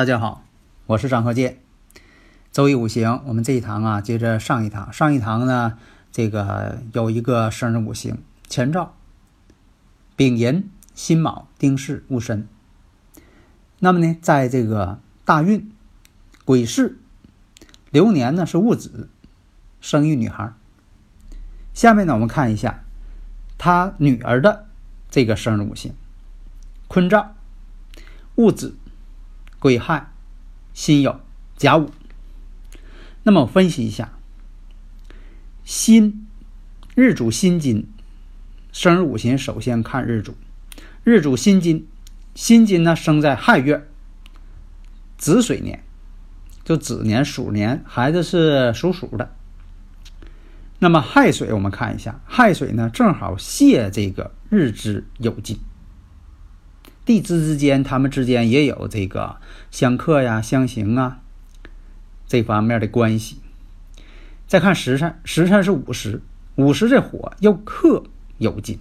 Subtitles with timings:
[0.00, 0.46] 大家好，
[0.86, 1.60] 我是张鹤剑。
[2.52, 4.90] 周易五行，我们这一堂啊，接着上一堂。
[4.90, 5.76] 上一堂呢，
[6.10, 8.16] 这个有一个生日五行：
[8.48, 8.94] 乾兆、
[10.16, 12.48] 丙寅、辛卯、丁巳、戊申。
[13.80, 15.70] 那么呢，在这个大运、
[16.46, 16.96] 癸巳、
[17.90, 19.10] 流年呢是戊子，
[19.82, 20.54] 生育女孩。
[21.74, 22.84] 下面呢，我们看一下
[23.58, 24.66] 他女儿的
[25.10, 25.92] 这个生日五行：
[26.88, 27.34] 坤兆、
[28.36, 28.76] 戊子。
[29.60, 30.10] 癸亥、
[30.74, 31.18] 辛酉、
[31.56, 31.90] 甲午。
[33.22, 34.12] 那么我分析一下，
[35.62, 36.26] 辛
[36.94, 37.86] 日主辛金，
[38.72, 40.34] 生日五行首先看日主，
[41.04, 41.86] 日主辛金，
[42.34, 43.86] 辛金呢生在亥月
[45.18, 45.84] 子水年，
[46.64, 49.36] 就子年鼠年，孩子是属鼠的。
[50.78, 55.60] 那么亥水我们看一下，亥水呢正好泄这个日支酉金。
[57.10, 59.38] 地支之间，他们之间也有这个
[59.72, 61.18] 相克呀、相刑啊
[62.28, 63.38] 这方面的关系。
[64.46, 66.22] 再看时辰，时辰是午时，
[66.54, 68.04] 午时这火又克
[68.38, 68.78] 酉金，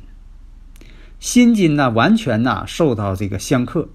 [1.19, 3.89] 辛金呢完全呢受到这个相克。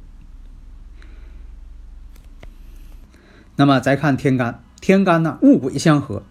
[3.54, 6.24] 那么再看天干，天干呢戊癸相合，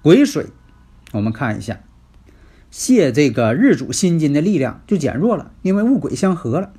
[0.00, 0.46] 癸水，
[1.12, 1.80] 我们看一下，
[2.70, 6.72] 泄这个日主辛金的力量就减弱了，因为戊癸相合了。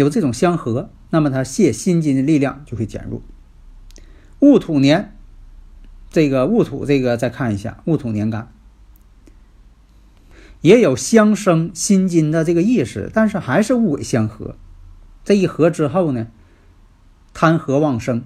[0.00, 3.20] 有这种相合，那么它泄心金的力量就会减弱。
[4.38, 5.14] 戊土年，
[6.10, 8.50] 这个戊土，这个再看一下戊土年干，
[10.62, 14.56] 也有相生心金的这个意识，但是还是戊癸相合。
[15.22, 16.28] 这一合之后呢，
[17.34, 18.24] 贪合旺生。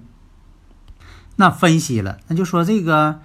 [1.35, 3.19] 那分析了，那就说这个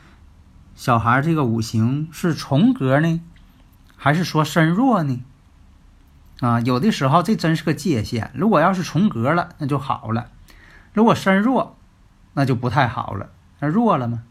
[0.75, 3.21] 小孩这个五行是重格呢，
[3.95, 5.23] 还是说身弱呢？
[6.41, 8.31] 啊，有的时候这真是个界限。
[8.35, 10.27] 如果要是重格了，那就好了；
[10.93, 11.77] 如果身弱，
[12.33, 13.31] 那就不太好了。
[13.59, 14.23] 那弱了吗？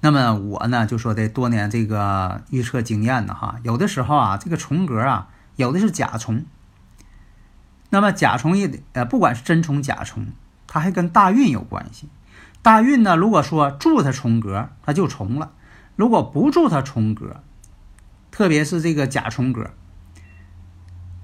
[0.00, 6.44] 那么我呢，就说的多年这个预测经验呢，哈，有的时候啊，这个重格啊，有的是甲虫。
[7.90, 10.26] 那么甲虫也呃，不管是真虫假虫，
[10.66, 12.08] 它还跟大运有关系。
[12.60, 15.50] 大运呢，如果说助它重格，它就重了；
[15.94, 17.40] 如果不助它重格，
[18.36, 19.70] 特别是这个甲虫格，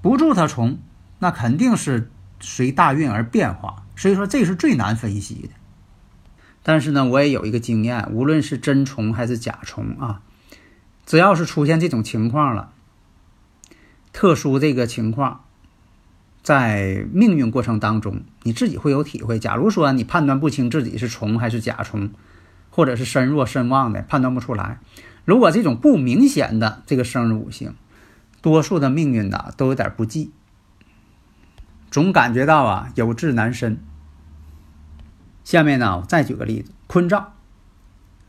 [0.01, 0.79] 不住它重，
[1.19, 3.85] 那肯定是随大运而变化。
[3.97, 5.51] 所以说，这是最难分析的。
[6.63, 10.23] 但是呢，我也有一个经验，无论是真虫还是假虫啊，
[11.05, 12.73] 只要是出现这种情况了，
[14.15, 15.45] 特殊这个情况，
[16.43, 19.39] 在命运过程当中，你自己会有体会。
[19.39, 22.11] 假如说你判断不清自己是虫还是甲虫，
[22.71, 24.81] 或者是身弱身旺的，判断不出来。
[25.25, 27.75] 如果这种不明显的这个生日五行，
[28.41, 30.33] 多数的命运呐都有点不济，
[31.91, 33.79] 总感觉到啊有志难伸。
[35.45, 37.35] 下面呢，我再举个例子：坤兆，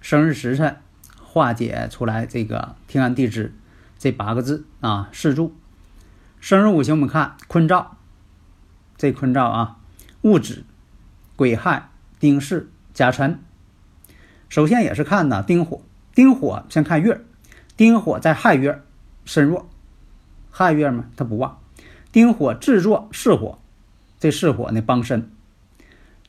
[0.02, 0.78] 生日时辰
[1.20, 3.56] 化解出来这个天干地支
[3.98, 5.56] 这八个字啊，四柱。
[6.40, 7.98] 生日五行我们看坤兆，
[8.98, 9.78] 这坤兆啊，
[10.22, 10.64] 戊子、
[11.36, 11.90] 癸亥、
[12.20, 13.40] 丁巳、甲辰。
[14.50, 15.82] 首先也是看呢丁火。
[16.16, 17.22] 丁火先看月，
[17.76, 18.84] 丁火在亥月
[19.26, 19.68] 身弱，
[20.52, 21.60] 亥月嘛它不旺。
[22.12, 23.58] 丁火制作巳火，
[24.20, 25.32] 这巳火呢帮身。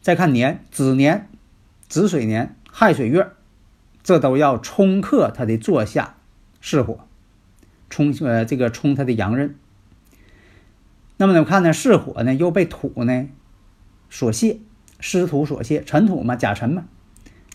[0.01, 1.29] 再看年子年，
[1.87, 3.33] 子水年亥水月，
[4.03, 6.17] 这都要冲克它的坐下
[6.63, 7.07] 巳火，
[7.91, 9.55] 冲呃这个冲它的阳刃。
[11.19, 13.29] 那么呢，我看呢巳火呢又被土呢
[14.09, 14.61] 所泄，
[14.99, 16.87] 湿土所泄，尘土嘛甲辰嘛，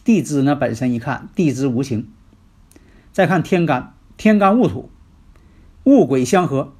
[0.03, 2.11] 地支呢本身一看地支无情。
[3.19, 4.89] 再看天干，天干戊土，
[5.83, 6.73] 戊癸相合，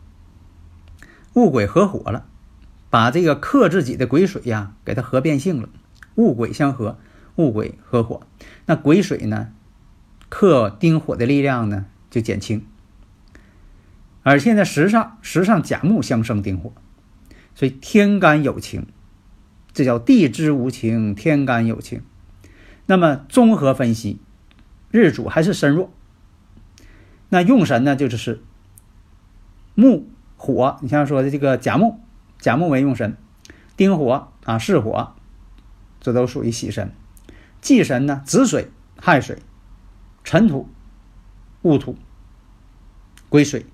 [1.34, 2.28] 戊癸合火了，
[2.90, 5.68] 把这个克自己的癸水呀，给它合变性了。
[6.16, 6.98] 戊癸相合，
[7.36, 8.22] 戊癸合火，
[8.68, 9.50] 那癸水呢，
[10.30, 12.66] 克丁火的力量呢就减轻。
[14.24, 16.72] 而现在时上时上甲木相生丁火，
[17.54, 18.88] 所以天干有情，
[19.74, 22.02] 这叫地支无情，天干有情。
[22.86, 24.22] 那么综合分析，
[24.90, 25.92] 日主还是身弱。
[27.30, 28.42] 那用神呢，就是
[29.76, 30.78] 木火。
[30.82, 32.00] 你像说的这个甲木，
[32.40, 33.16] 甲木为用神，
[33.78, 35.14] 丁火啊巳火，
[36.02, 36.92] 这都属于喜神。
[37.62, 39.38] 忌神呢，子水、亥水、
[40.24, 40.68] 辰土、
[41.62, 41.96] 戊土、
[43.30, 43.66] 癸水。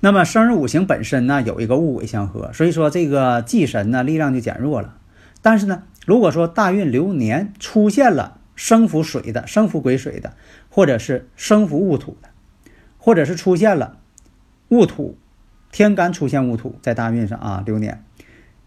[0.00, 4.98] 那么生日五行本身呢，有一个戊癸相合，所以说这个忌神呢力量就减弱了。
[5.40, 10.34] 但是呢，如果说大运流年出现了生符水的、生符癸水的，
[10.68, 12.30] 或者是生符戊土的，
[12.98, 13.98] 或者是出现了
[14.68, 15.16] 戊土
[15.70, 18.02] 天干出现戊土在大运上啊流年，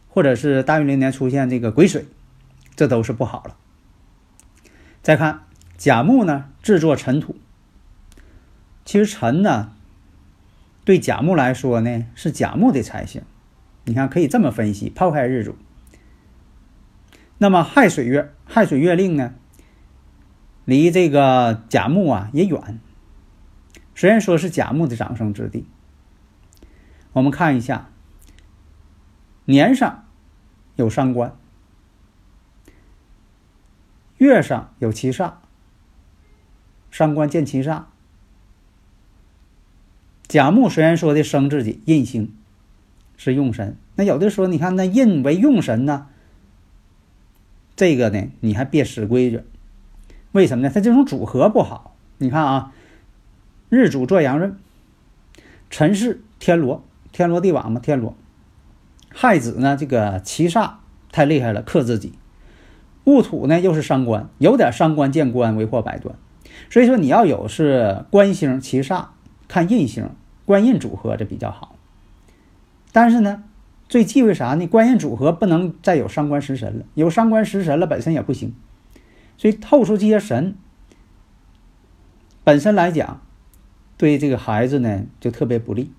[0.08, 2.06] 或者是大运流年出现这个癸水，
[2.76, 3.58] 这都是不好了。
[5.02, 5.42] 再看
[5.78, 7.36] 甲木呢，制作尘土。
[8.86, 9.72] 其实尘呢，
[10.86, 13.22] 对甲木来说呢是甲木的财星。
[13.86, 15.56] 你看可以这么分析，抛开日主。
[17.40, 19.34] 那么亥水月，亥水月令呢，
[20.70, 22.80] 离这个甲木啊也远。
[23.96, 25.66] 虽然说是甲木的长生之地，
[27.12, 27.90] 我们看一下
[29.46, 30.06] 年上
[30.76, 31.36] 有伤官。
[34.20, 35.34] 月上有七煞，
[36.92, 37.86] 伤官见七煞。
[40.28, 42.36] 甲木虽然说的生自己印星
[43.18, 46.10] 是用神，那有的时候你看那印为用神呢，
[47.76, 49.42] 这个呢你还别使规矩，
[50.32, 50.72] 为什么呢？
[50.74, 51.96] 它这种组合不好。
[52.18, 52.72] 你看啊，
[53.70, 54.58] 日主做阳刃，
[55.70, 58.16] 辰巳天罗，天罗地网嘛，天罗。
[59.12, 60.74] 亥子呢，这个七煞
[61.12, 62.14] 太厉害了，克自己。
[63.06, 66.16] 戊土呢又是伤官，有点伤官见官，为祸百端。
[66.70, 69.06] 所以说你要有是官星七煞，
[69.48, 70.10] 看印星，
[70.46, 71.76] 官印组合这比较好。
[72.92, 73.44] 但是呢，
[73.88, 74.68] 最忌讳啥呢？
[74.68, 78.54] 官印组合不能再有伤官食神了，有伤官食神了本身也不行。
[79.40, 80.58] 所以透出这些神，
[82.44, 83.22] 本身来讲，
[83.96, 85.94] 对这个孩子呢就特别不利。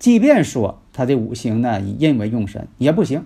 [0.00, 3.24] 即便说他这五行呢以印为用神也不行。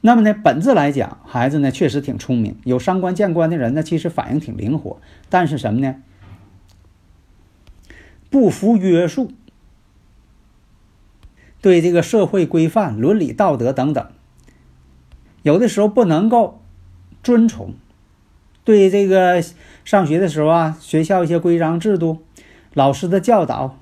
[0.00, 5.02] 那么呢，本质来讲，孩子呢确实挺聪明，有伤官见官的人呢，其实反应挺灵活。
[5.28, 5.96] 但是什么呢？
[8.30, 9.30] 不服约束，
[11.60, 14.10] 对这个社会规范、伦理道德等等，
[15.42, 16.61] 有的时候不能够
[17.22, 17.74] 遵从。
[18.64, 19.42] 对这个
[19.84, 22.22] 上学的时候啊，学校一些规章制度、
[22.74, 23.78] 老师的教导、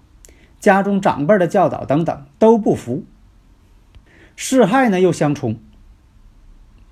[0.58, 3.04] 家中长辈的教导等等都不服。
[4.36, 5.58] 四害呢又相冲。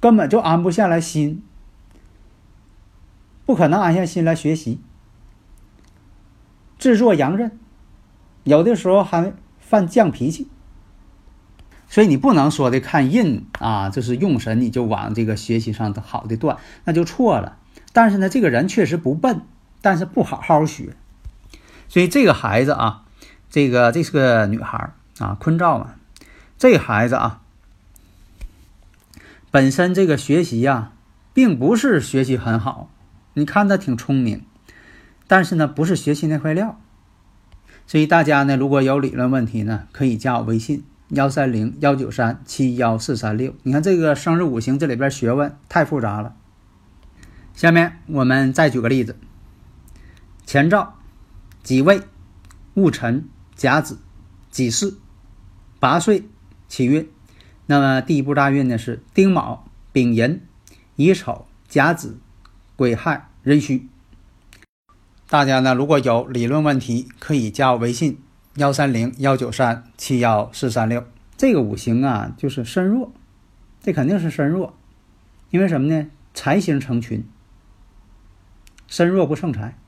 [0.01, 1.43] 根本就安不下来心，
[3.45, 4.79] 不可能安下心来学习。
[6.79, 7.59] 制作阳刃，
[8.45, 10.47] 有的时候还犯犟脾气，
[11.89, 17.57] 所以你不能说的看印啊，就是用神，你就往这个学习上的好的断，那就错了。
[17.93, 19.41] 但是呢，这个人确实不笨，
[19.81, 20.95] 但是不好好学，
[21.89, 23.05] 所以这个孩子啊，
[23.51, 25.95] 这个这是个女孩啊，坤兆嘛，
[26.59, 27.41] 这孩子啊。
[29.51, 30.93] 本身这个学习呀，
[31.33, 32.91] 并不是学习很好，
[33.33, 34.45] 你看他挺聪明，
[35.27, 36.79] 但是呢，不是学习那块料。
[37.87, 43.55] 所以大家呢，如果有理论问题呢，可以加我微信幺三零幺九三七幺四三六。
[43.63, 46.37] 你看这个生日五行这里边学问太复杂了。
[47.55, 49.17] 下面我们再举个例子：
[50.47, 50.95] 前兆
[51.63, 52.03] 己未、
[52.75, 53.99] 戊辰、甲子、
[54.51, 54.99] 己巳、
[55.81, 56.29] 八岁
[56.69, 57.09] 起运。
[57.67, 60.43] 那么第一步大运呢是丁卯、丙寅、
[60.97, 62.19] 乙丑、甲子、
[62.77, 63.89] 癸亥、壬戌。
[65.29, 68.19] 大家呢如果有理论问题，可以加我微信
[68.59, 71.07] 幺三零幺九三七幺四三六。
[71.37, 73.13] 这个五行啊就是身弱，
[73.81, 74.77] 这肯定是身弱，
[75.51, 76.09] 因为什么呢？
[76.35, 77.25] 财星成群，
[78.89, 79.79] 身弱不胜财。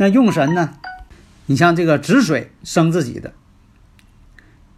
[0.00, 0.74] 那用神呢？
[1.46, 3.32] 你像这个止水生自己的，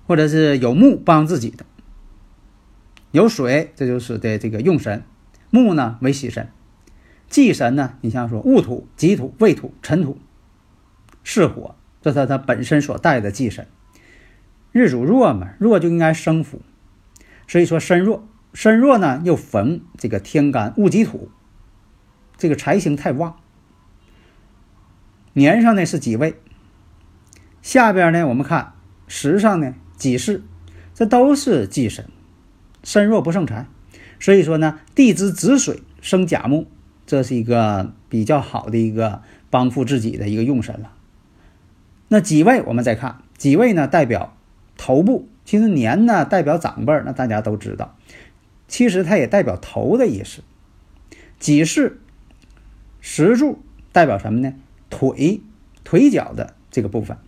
[0.06, 1.64] 或者是有木帮自己的。
[3.12, 5.00] 有水，这就是的这个用神；
[5.48, 6.52] 木呢为喜神，
[7.30, 10.18] 忌神呢，你像说戊土、己土、未土、辰土，
[11.24, 11.74] 是火，
[12.12, 13.66] 这是它本身所带的忌神。
[14.70, 16.62] 日主弱嘛，弱就应该生福，
[17.48, 21.28] 所以说身弱，身弱呢又逢这个天干戊己土，
[22.36, 23.40] 这个财星太旺。
[25.32, 26.36] 年上呢是己未，
[27.60, 28.74] 下边呢我们看
[29.08, 30.42] 时上呢己巳，
[30.94, 32.08] 这都是忌神。
[32.84, 33.66] 身弱不胜财，
[34.20, 36.68] 所以说呢，地支子水生甲木，
[37.04, 40.92] 这是一个比较好的一个帮扶自己的一个用神了。
[42.08, 44.36] 那己未，我们再看己未呢，代表
[44.76, 47.96] 头部其实年呢代表长辈儿，那大家都知道。
[48.68, 50.42] 其实它也代表头的意思。
[51.38, 51.98] 己巳
[53.00, 54.54] 石柱代表什么呢？
[54.90, 55.40] 腿
[55.84, 57.18] 腿脚的这个部分。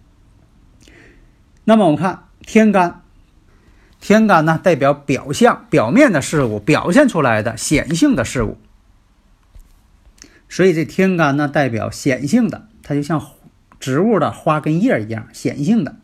[1.64, 3.02] 那么我们看天干，
[4.00, 8.56] 天干呢代表表象、表面的事物，表现出来的显性的事物。
[10.48, 13.20] 所以这天干呢代表显性的，它就像
[13.80, 15.96] 植物的花跟叶一样显性的。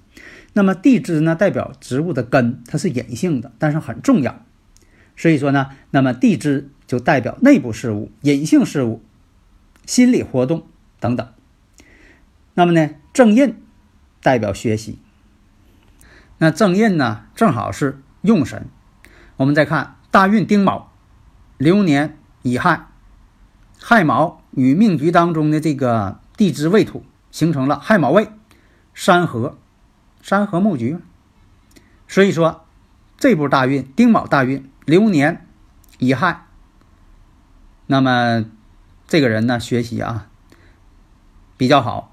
[0.52, 4.40] 那么地支呢代表植物的根，它是隐性的，但是很重要。
[5.16, 9.02] 所以说呢，那么地支就代表内部事物、隐性事物、
[9.86, 10.66] 心理活动
[11.00, 11.28] 等等。
[12.54, 13.56] 那么呢，正印
[14.22, 14.98] 代表学习。
[16.38, 18.66] 那正印呢，正好是用神。
[19.36, 20.92] 我们再看大运丁卯，
[21.58, 22.86] 流年乙亥，
[23.80, 28.30] 亥卯与命局当中的这个地支未土形成了亥卯未，
[28.94, 29.58] 山河，
[30.22, 31.00] 山河木局。
[32.06, 32.64] 所以说，
[33.18, 34.70] 这部大运丁卯大运。
[34.84, 35.44] 流年
[35.98, 36.44] 乙亥，
[37.86, 38.44] 那么
[39.08, 40.28] 这个人呢，学习啊
[41.56, 42.12] 比较好，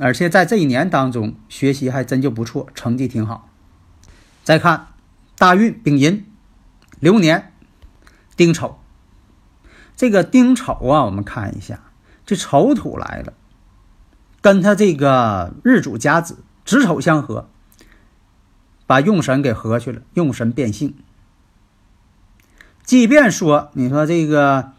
[0.00, 3.48] 而且在这一年当中学习还真就不错，成绩挺好。
[4.42, 4.88] 再看
[5.36, 6.26] 大运丙寅，
[6.98, 7.52] 流年
[8.34, 8.80] 丁丑，
[9.94, 11.89] 这个丁丑啊，我们看一下，
[12.30, 13.32] 这丑土来了，
[14.40, 17.48] 跟他这个日主甲子子丑相合。
[18.86, 20.94] 把用神给合去了，用神变性。
[22.84, 24.70] 即便说你说这个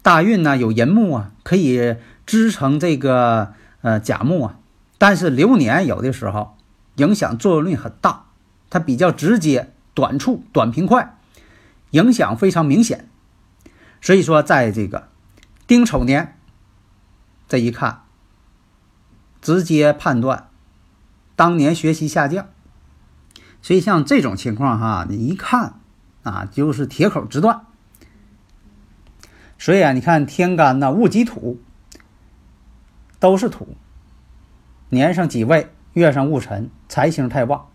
[0.00, 4.58] 大运呢有寅木啊，可以支撑这个呃甲木啊，
[4.98, 6.56] 但是流年有的时候
[6.98, 8.26] 影响作用力很大，
[8.70, 11.18] 它比较直接、短促、短平快，
[11.90, 13.08] 影响非常明显。
[14.00, 15.08] 所以说，在这个
[15.66, 16.38] 丁丑年
[17.48, 18.02] 这一看，
[19.40, 20.48] 直接判断
[21.34, 22.46] 当年学习下降。
[23.60, 25.80] 所以像这种情况哈，你一看
[26.22, 27.66] 啊，就是铁口直断。
[29.58, 31.60] 所以啊，你看天干呢，戊己土
[33.18, 33.76] 都是土，
[34.90, 37.68] 年上己未，月上戊辰，财星太旺。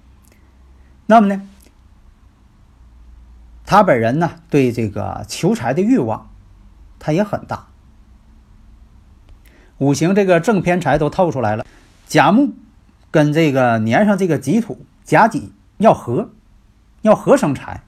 [1.07, 1.49] 那么呢，
[3.65, 6.29] 他本人呢，对这个求财的欲望，
[6.97, 7.67] 他也很大。
[9.81, 11.65] 五行这个正偏财都透出来了，
[12.05, 12.53] 甲木
[13.09, 15.51] 跟这个年上这个己土甲己。
[15.81, 16.29] 要合，
[17.01, 17.81] 要合生财。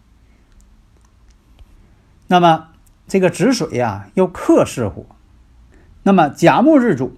[2.25, 2.69] 那么
[3.07, 5.05] 这个子水呀，又克巳火。
[6.01, 7.15] 那么甲木日主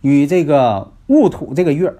[0.00, 1.94] 与这个戊土这个月，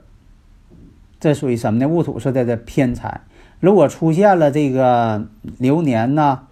[1.20, 1.86] 这属于什么呢？
[1.86, 3.20] 戊土是在这偏财。
[3.60, 6.44] 如果出现了这个流年呐、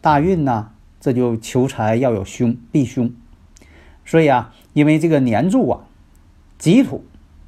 [0.00, 3.12] 大运呐，这就求财要有凶，避凶。
[4.06, 5.80] 所以啊，因为这个年柱啊，
[6.58, 7.04] 己土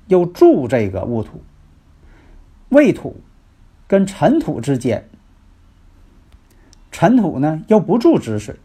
[0.08, 1.42] 又助这个戊土。
[2.68, 3.20] 未土
[3.86, 5.08] 跟尘土之间，
[6.90, 8.56] 尘土呢又不助子水，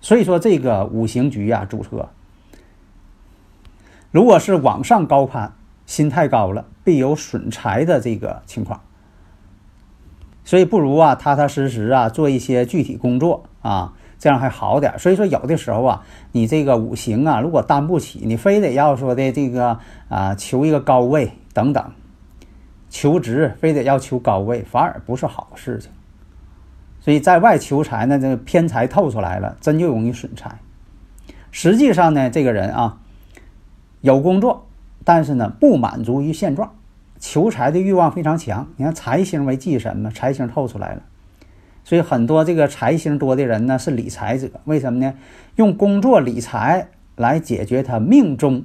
[0.00, 2.08] 所以说这个五行局呀，主车
[4.10, 5.54] 如果是往上高攀，
[5.86, 8.80] 心太高了，必有损财的这个情况。
[10.44, 14.96] 所以不如啊，踏踏实实啊，做一些具体工作啊，这样还好点。
[15.00, 21.84] 所以说有的时候啊，你这个五行啊，如果担不起，你非得要说的这个啊，求一个高位等等。
[22.88, 25.90] 求职非得要求高位，反而不是好事情。
[27.00, 30.60] 所以在外求财呢，这个偏财透出来了，真就容易损财。
[31.50, 32.98] 实际上呢，这个人啊，
[34.02, 34.68] 有工作，
[35.02, 36.76] 但是呢不满足于现状，
[37.18, 38.68] 求财的欲望非常强。
[38.76, 41.02] 你看财星为忌神嘛，财星透出来了，
[41.84, 44.48] 所以很多这个财星多的人呢是理财者。
[44.64, 45.14] 为什么呢？
[45.56, 48.64] 用工作理财来解决他命中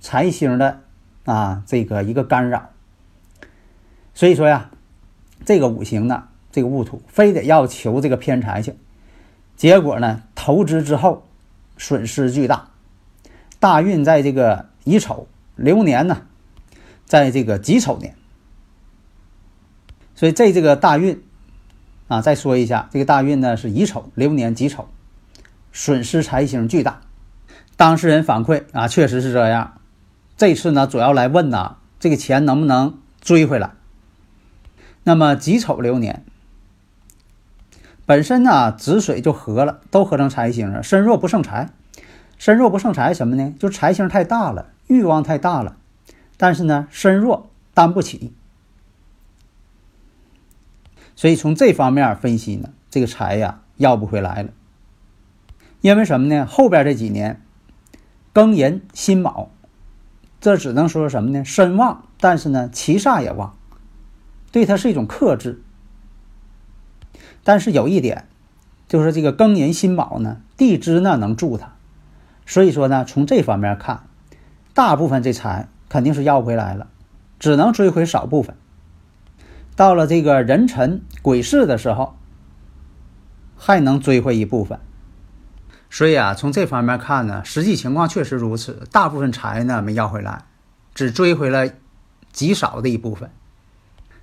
[0.00, 0.80] 财星的
[1.24, 2.70] 啊这个一个干扰。
[4.12, 4.70] 所以说呀，
[5.44, 8.74] 这个五行呢，这个戊土非得要求这个偏财去，
[9.56, 11.24] 结果呢，投资之后
[11.76, 12.70] 损失巨大。
[13.60, 16.22] 大运在这个乙丑，流年呢，
[17.04, 18.14] 在这个己丑年。
[20.14, 21.22] 所以在这个大运
[22.08, 24.88] 啊，再说一下，这个大运呢是乙丑流年己丑，
[25.72, 27.00] 损失财星巨大。
[27.76, 29.74] 当事人反馈啊，确实是这样。
[30.36, 33.72] 这次呢，主要来问呐，这个钱能不能追回来？
[35.04, 36.24] 那么己丑流年
[38.06, 40.82] 本身呢，子水就合了，都合成财星了。
[40.82, 41.68] 身弱不胜财，
[42.38, 43.54] 身弱不胜财什么呢？
[43.58, 45.76] 就财星太大了，欲望太大了，
[46.38, 48.32] 但是呢，身弱担不起。
[51.18, 54.50] 所以从这方面分析呢，这个财呀要不回来了。
[55.80, 56.46] 因为什么呢？
[56.46, 57.42] 后边这几年
[58.32, 59.50] 庚寅辛卯，
[60.40, 61.44] 这只能说什么呢？
[61.44, 63.56] 身旺但是呢，七煞也旺，
[64.52, 65.60] 对它是一种克制。
[67.42, 68.28] 但是有一点，
[68.86, 71.72] 就是这个庚寅辛卯呢，地支呢能助它，
[72.46, 74.04] 所以说呢，从这方面看，
[74.72, 76.86] 大部分这财肯定是要不回来了，
[77.40, 78.54] 只能追回少部分。
[79.78, 82.18] 到了这个壬辰癸巳的时候，
[83.56, 84.80] 还能追回一部分。
[85.88, 90.46] 所以啊，从这方面看呢，实际情况确实如此，大部分财呢没要回来，
[90.96, 91.70] 只追回了
[92.32, 93.30] 极少的一部分。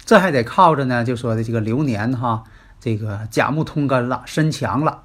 [0.04, 2.44] 这还得靠着呢，就说的这个流年哈。
[2.82, 5.04] 这个甲木通根了，身强了，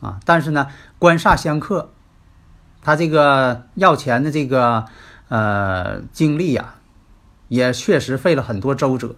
[0.00, 0.68] 啊，但是呢，
[0.98, 1.90] 官煞相克，
[2.82, 4.84] 他这个要钱的这个
[5.28, 6.74] 呃经历呀，
[7.48, 9.16] 也确实费了很多周折。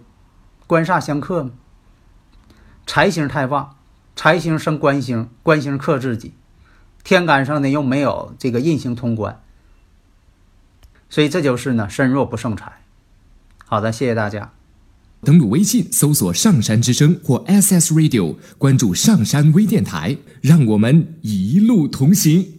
[0.67, 1.51] 官煞相克嘛，
[2.85, 3.77] 财星太旺，
[4.15, 6.33] 财星生官星，官星克自己，
[7.03, 9.41] 天干上呢又没有这个印星通关，
[11.09, 12.81] 所以这就是呢身弱不胜财。
[13.65, 14.51] 好的，谢谢大家。
[15.21, 22.56] 登录微信，搜索“上山之声”或 “SS Radio”，关注“上山微电台”，让我们一路同行。